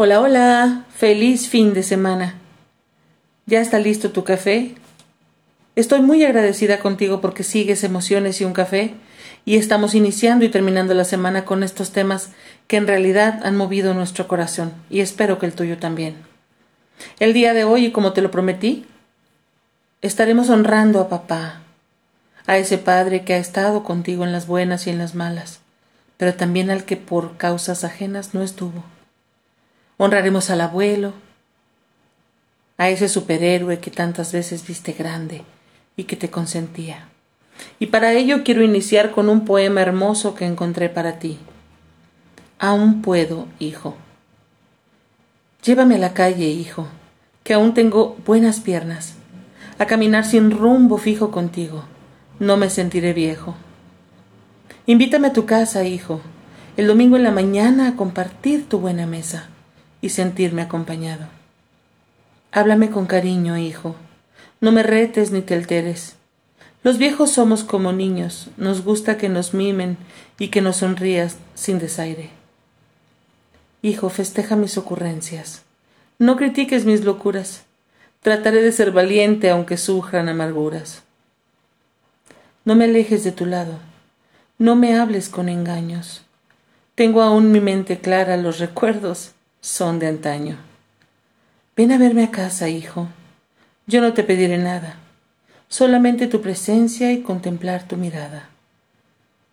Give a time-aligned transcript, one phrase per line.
[0.00, 2.36] Hola, hola, feliz fin de semana.
[3.46, 4.76] ¿Ya está listo tu café?
[5.74, 8.94] Estoy muy agradecida contigo porque sigues emociones y un café
[9.44, 12.30] y estamos iniciando y terminando la semana con estos temas
[12.68, 16.14] que en realidad han movido nuestro corazón y espero que el tuyo también.
[17.18, 18.86] El día de hoy, como te lo prometí,
[20.00, 21.62] estaremos honrando a papá,
[22.46, 25.58] a ese padre que ha estado contigo en las buenas y en las malas,
[26.18, 28.84] pero también al que por causas ajenas no estuvo.
[30.00, 31.12] Honraremos al abuelo,
[32.76, 35.42] a ese superhéroe que tantas veces viste grande
[35.96, 37.08] y que te consentía.
[37.80, 41.40] Y para ello quiero iniciar con un poema hermoso que encontré para ti.
[42.60, 43.96] Aún puedo, hijo.
[45.64, 46.86] Llévame a la calle, hijo,
[47.42, 49.14] que aún tengo buenas piernas,
[49.80, 51.82] a caminar sin rumbo fijo contigo.
[52.38, 53.56] No me sentiré viejo.
[54.86, 56.20] Invítame a tu casa, hijo,
[56.76, 59.48] el domingo en la mañana a compartir tu buena mesa
[60.00, 61.26] y sentirme acompañado.
[62.52, 63.94] Háblame con cariño, hijo.
[64.60, 66.16] No me retes ni te alteres.
[66.82, 69.96] Los viejos somos como niños, nos gusta que nos mimen
[70.38, 72.30] y que nos sonrías sin desaire.
[73.82, 75.62] Hijo, festeja mis ocurrencias.
[76.18, 77.62] No critiques mis locuras.
[78.22, 81.02] Trataré de ser valiente aunque sufran amarguras.
[82.64, 83.78] No me alejes de tu lado.
[84.58, 86.22] No me hables con engaños.
[86.94, 90.56] Tengo aún mi mente clara, los recuerdos son de antaño.
[91.76, 93.08] Ven a verme a casa, hijo.
[93.86, 94.96] Yo no te pediré nada,
[95.68, 98.50] solamente tu presencia y contemplar tu mirada.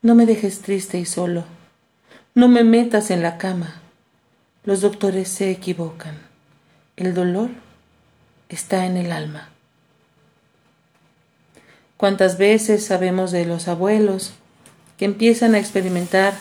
[0.01, 1.45] No me dejes triste y solo.
[2.33, 3.81] No me metas en la cama.
[4.63, 6.17] Los doctores se equivocan.
[6.97, 7.49] El dolor
[8.49, 9.49] está en el alma.
[11.97, 14.33] ¿Cuántas veces sabemos de los abuelos
[14.97, 16.33] que empiezan a experimentar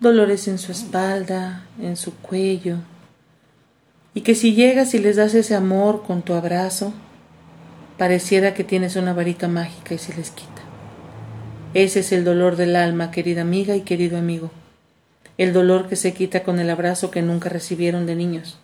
[0.00, 2.78] dolores en su espalda, en su cuello,
[4.14, 6.94] y que si llegas y les das ese amor con tu abrazo,
[7.98, 10.62] pareciera que tienes una varita mágica y se les quita.
[11.74, 14.52] Ese es el dolor del alma, querida amiga y querido amigo,
[15.36, 18.58] el dolor que se quita con el abrazo que nunca recibieron de niños,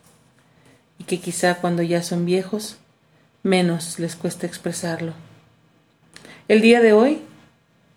[0.99, 2.77] y que quizá cuando ya son viejos,
[3.43, 5.15] menos les cuesta expresarlo.
[6.47, 7.23] El día de hoy,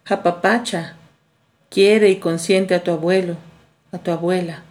[0.06, 0.96] Japapacha
[1.70, 3.38] quiere y consiente a tu abuelo,
[3.92, 4.64] a tu abuela,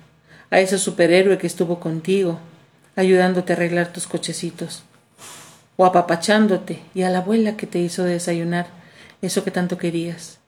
[0.50, 2.40] a ese superhéroe que estuvo contigo,
[2.96, 4.84] ayudándote a arreglar tus cochecitos,
[5.76, 8.66] o apapachándote, y a la abuela que te hizo desayunar
[9.22, 10.38] eso que tanto querías.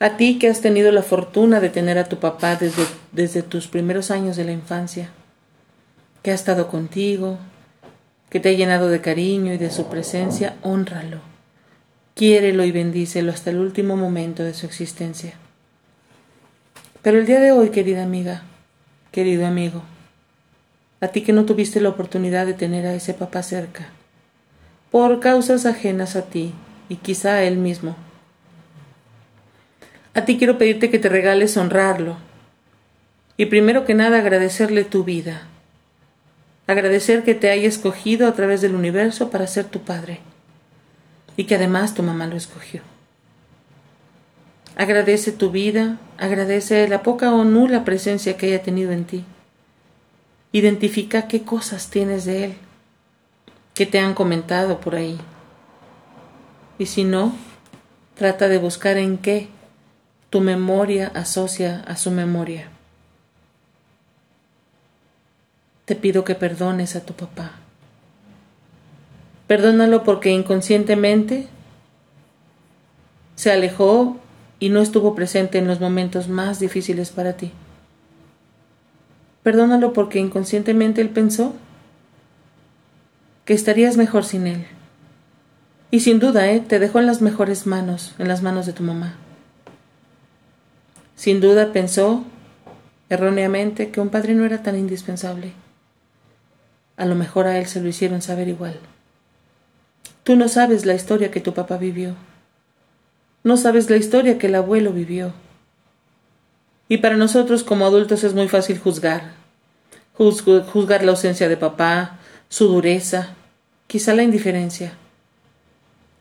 [0.00, 3.68] A ti que has tenido la fortuna de tener a tu papá desde, desde tus
[3.68, 5.10] primeros años de la infancia,
[6.22, 7.38] que ha estado contigo,
[8.30, 11.20] que te ha llenado de cariño y de su presencia, honralo,
[12.14, 15.34] quiérelo y bendícelo hasta el último momento de su existencia.
[17.02, 18.42] Pero el día de hoy, querida amiga,
[19.12, 19.82] querido amigo,
[21.00, 23.88] a ti que no tuviste la oportunidad de tener a ese papá cerca,
[24.90, 26.54] por causas ajenas a ti
[26.88, 27.96] y quizá a él mismo.
[30.14, 32.16] A ti quiero pedirte que te regales honrarlo
[33.36, 35.42] y primero que nada agradecerle tu vida,
[36.66, 40.20] agradecer que te haya escogido a través del universo para ser tu padre
[41.36, 42.80] y que además tu mamá lo escogió.
[44.78, 49.24] Agradece tu vida, agradece la poca o nula presencia que haya tenido en ti
[50.56, 52.54] Identifica qué cosas tienes de Él,
[53.74, 55.18] que te han comentado por ahí.
[56.78, 57.34] Y si no,
[58.14, 59.48] trata de buscar en qué
[60.30, 62.70] tu memoria asocia a su memoria.
[65.84, 67.56] Te pido que perdones a tu papá.
[69.46, 71.48] Perdónalo porque inconscientemente
[73.34, 74.16] se alejó
[74.58, 77.52] y no estuvo presente en los momentos más difíciles para ti.
[79.46, 81.54] Perdónalo porque inconscientemente él pensó
[83.44, 84.66] que estarías mejor sin él.
[85.92, 86.58] Y sin duda, ¿eh?
[86.58, 89.14] te dejó en las mejores manos, en las manos de tu mamá.
[91.14, 92.24] Sin duda pensó,
[93.08, 95.52] erróneamente, que un padre no era tan indispensable.
[96.96, 98.80] A lo mejor a él se lo hicieron saber igual.
[100.24, 102.16] Tú no sabes la historia que tu papá vivió.
[103.44, 105.34] No sabes la historia que el abuelo vivió.
[106.88, 109.35] Y para nosotros como adultos es muy fácil juzgar.
[110.16, 112.18] Juzgar la ausencia de papá,
[112.48, 113.34] su dureza,
[113.86, 114.94] quizá la indiferencia.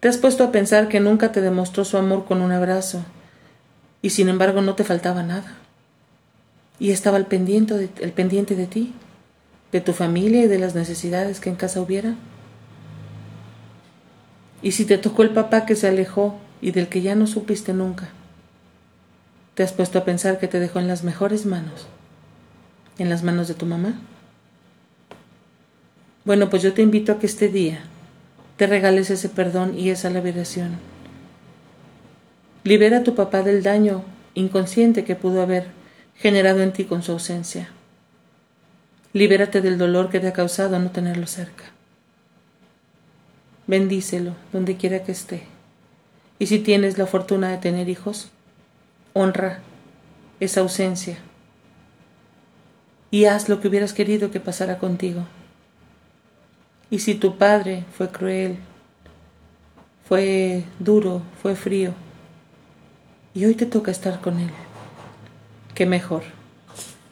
[0.01, 3.05] Te has puesto a pensar que nunca te demostró su amor con un abrazo,
[4.01, 5.55] y sin embargo no te faltaba nada.
[6.77, 8.93] Y estaba el pendiente de ti,
[9.71, 12.15] de tu familia y de las necesidades que en casa hubiera.
[14.61, 17.73] Y si te tocó el papá que se alejó y del que ya no supiste
[17.73, 18.09] nunca,
[19.53, 21.87] te has puesto a pensar que te dejó en las mejores manos
[22.97, 23.95] en las manos de tu mamá?
[26.23, 27.81] Bueno, pues yo te invito a que este día
[28.57, 30.77] te regales ese perdón y esa liberación.
[32.63, 34.03] Libera a tu papá del daño
[34.33, 35.67] inconsciente que pudo haber
[36.15, 37.69] generado en ti con su ausencia.
[39.13, 41.65] Libérate del dolor que te ha causado no tenerlo cerca.
[43.67, 45.43] Bendícelo donde quiera que esté.
[46.39, 48.29] Y si tienes la fortuna de tener hijos,
[49.13, 49.59] honra
[50.39, 51.17] esa ausencia
[53.15, 55.21] y haz lo que hubieras querido que pasara contigo.
[56.89, 58.57] Y si tu padre fue cruel,
[60.05, 61.93] fue duro, fue frío,
[63.33, 64.49] y hoy te toca estar con él,
[65.75, 66.23] qué mejor.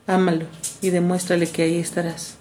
[0.05, 0.45] Ámalo
[0.81, 2.35] y demuéstrale que ahí estarás.